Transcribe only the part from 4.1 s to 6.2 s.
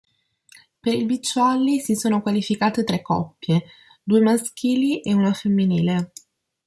maschili e una femminile.